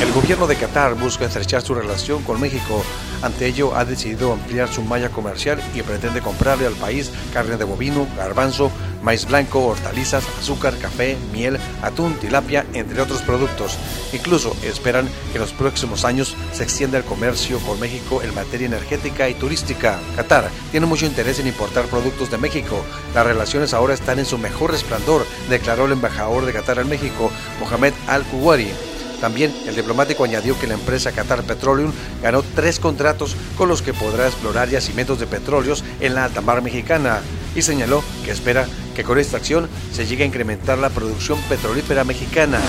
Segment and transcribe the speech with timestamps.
[0.00, 2.82] El gobierno de Qatar busca estrechar su relación con México.
[3.20, 7.64] Ante ello, ha decidido ampliar su malla comercial y pretende comprarle al país carne de
[7.64, 13.76] bovino, garbanzo, maíz blanco, hortalizas, azúcar, café, miel, atún, tilapia, entre otros productos.
[14.14, 18.68] Incluso esperan que en los próximos años se extienda el comercio con México en materia
[18.68, 19.98] energética y turística.
[20.16, 22.82] Qatar tiene mucho interés en importar productos de México.
[23.14, 27.30] Las relaciones ahora están en su mejor resplandor, declaró el embajador de Qatar en México,
[27.60, 28.89] Mohamed Al-Kuwari.
[29.20, 31.92] También el diplomático añadió que la empresa Qatar Petroleum
[32.22, 36.62] ganó tres contratos con los que podrá explorar yacimientos de petróleos en la alta mar
[36.62, 37.20] mexicana
[37.54, 42.04] y señaló que espera que con esta acción se llegue a incrementar la producción petrolífera
[42.04, 42.60] mexicana.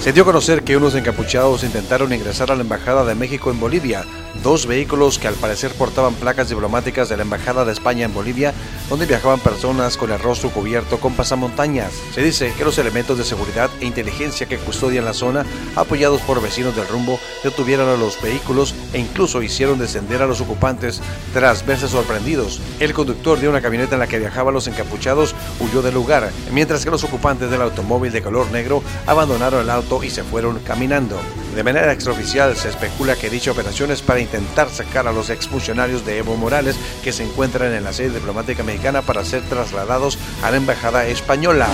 [0.00, 3.58] Se dio a conocer que unos encapuchados intentaron ingresar a la Embajada de México en
[3.58, 4.04] Bolivia,
[4.42, 8.54] dos vehículos que al parecer portaban placas diplomáticas de la Embajada de España en Bolivia,
[8.88, 11.92] donde viajaban personas con el rostro cubierto con pasamontañas.
[12.14, 15.44] Se dice que los elementos de seguridad e inteligencia que custodian la zona,
[15.74, 20.40] apoyados por vecinos del rumbo, detuvieron a los vehículos e incluso hicieron descender a los
[20.40, 21.00] ocupantes
[21.32, 22.60] tras verse sorprendidos.
[22.78, 26.84] El conductor de una camioneta en la que viajaban los encapuchados huyó del lugar, mientras
[26.84, 31.20] que los ocupantes del automóvil de color negro abandonaron el auto y se fueron caminando.
[31.54, 36.04] De manera extraoficial se especula que dicha operación es para intentar sacar a los exfuncionarios
[36.04, 40.50] de Evo Morales que se encuentran en la sede diplomática mexicana para ser trasladados a
[40.50, 41.68] la embajada española.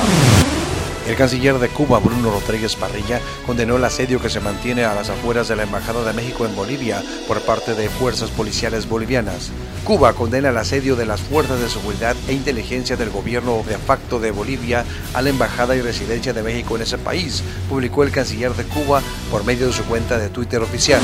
[1.09, 5.09] El canciller de Cuba, Bruno Rodríguez Parrilla, condenó el asedio que se mantiene a las
[5.09, 9.51] afueras de la Embajada de México en Bolivia por parte de fuerzas policiales bolivianas.
[9.85, 14.21] Cuba condena el asedio de las fuerzas de seguridad e inteligencia del gobierno de facto
[14.21, 18.55] de Bolivia a la Embajada y Residencia de México en ese país, publicó el canciller
[18.55, 19.03] de Cuba
[19.33, 21.01] por medio de su cuenta de Twitter oficial.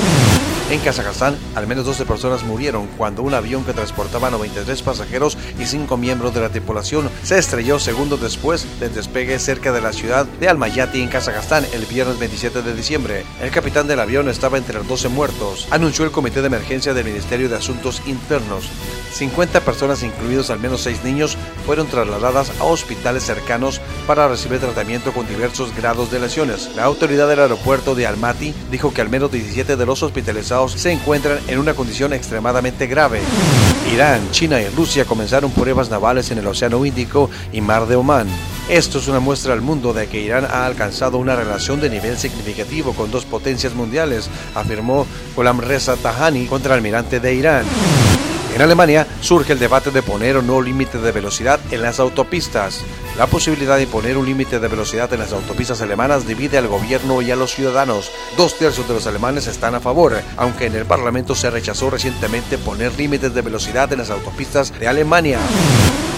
[0.71, 5.65] En Kazajstán, al menos 12 personas murieron cuando un avión que transportaba 93 pasajeros y
[5.65, 10.27] 5 miembros de la tripulación se estrelló segundos después del despegue cerca de la ciudad
[10.27, 13.25] de Almaty en Kazajstán el viernes 27 de diciembre.
[13.41, 17.07] El capitán del avión estaba entre los 12 muertos, anunció el Comité de Emergencia del
[17.07, 18.69] Ministerio de Asuntos Internos.
[19.13, 21.37] 50 personas, incluidos al menos 6 niños,
[21.67, 26.71] fueron trasladadas a hospitales cercanos para recibir tratamiento con diversos grados de lesiones.
[26.77, 30.93] La autoridad del aeropuerto de Almaty dijo que al menos 17 de los hospitalizados se
[30.93, 33.21] encuentran en una condición extremadamente grave.
[33.93, 38.29] Irán, China y Rusia comenzaron pruebas navales en el Océano Índico y Mar de Omán.
[38.69, 42.19] Esto es una muestra al mundo de que Irán ha alcanzado una relación de nivel
[42.19, 47.65] significativo con dos potencias mundiales, afirmó Ghulam Reza Tahani, contraalmirante de Irán.
[48.55, 52.83] En Alemania surge el debate de poner o no límite de velocidad en las autopistas.
[53.17, 57.23] La posibilidad de poner un límite de velocidad en las autopistas alemanas divide al gobierno
[57.23, 58.11] y a los ciudadanos.
[58.37, 62.59] Dos tercios de los alemanes están a favor, aunque en el Parlamento se rechazó recientemente
[62.59, 65.39] poner límites de velocidad en las autopistas de Alemania.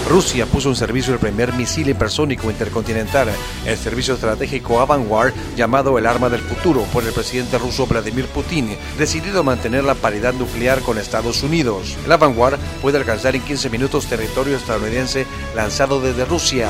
[0.09, 3.29] Rusia puso en servicio el primer misil hipersónico intercontinental,
[3.65, 8.75] el servicio estratégico Avangard, llamado el arma del futuro por el presidente ruso Vladimir Putin,
[8.97, 11.95] decidido a mantener la paridad nuclear con Estados Unidos.
[12.05, 15.25] El Avangard puede alcanzar en 15 minutos territorio estadounidense
[15.55, 16.69] lanzado desde Rusia.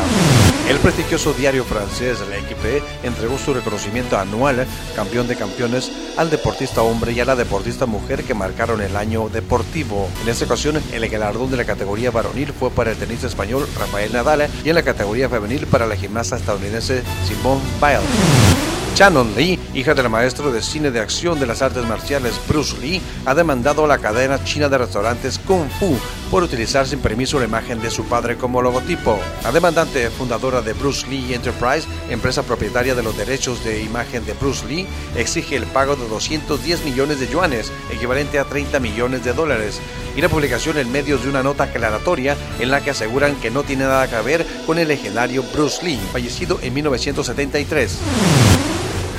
[0.70, 4.66] El prestigioso diario francés L'Equipe entregó su reconocimiento anual,
[4.96, 9.30] campeón de campeones, al deportista hombre y a la deportista mujer que marcaron el año
[9.30, 10.10] deportivo.
[10.22, 14.12] En esta ocasión, el galardón de la categoría varonil fue para el tenista español Rafael
[14.14, 18.81] Nadal y en la categoría femenil para la gimnasta estadounidense Simone Biles.
[18.96, 23.02] Shannon Lee, hija del maestro de cine de acción de las artes marciales Bruce Lee,
[23.26, 25.98] ha demandado a la cadena china de restaurantes Kung Fu
[26.30, 29.18] por utilizar sin permiso la imagen de su padre como logotipo.
[29.44, 34.34] La demandante fundadora de Bruce Lee Enterprise, empresa propietaria de los derechos de imagen de
[34.34, 39.34] Bruce Lee, exige el pago de 210 millones de yuanes, equivalente a 30 millones de
[39.34, 39.80] dólares,
[40.16, 43.64] y la publicación en medios de una nota aclaratoria en la que aseguran que no
[43.64, 48.51] tiene nada que ver con el legendario Bruce Lee, fallecido en 1973.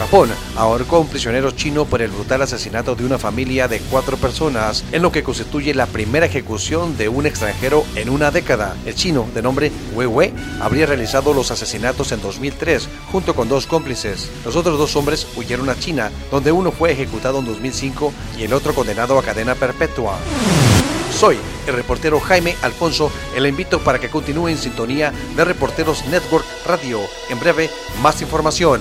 [0.02, 4.16] Japón ahorcó a un prisionero chino por el brutal asesinato de una familia de cuatro
[4.16, 8.74] personas, en lo que constituye la primera ejecución de un extranjero en una década.
[8.84, 14.28] El chino, de nombre Wei habría realizado los asesinatos en 2003 junto con dos cómplices.
[14.44, 18.54] Los otros dos hombres huyeron a China, donde uno fue ejecutado en 2005 y el
[18.54, 20.18] otro condenado a cadena perpetua.
[21.16, 21.38] Soy
[21.68, 26.44] el reportero Jaime Alfonso y le invito para que continúe en sintonía de Reporteros Network
[26.66, 26.98] Radio.
[27.30, 27.70] En breve,
[28.02, 28.80] más información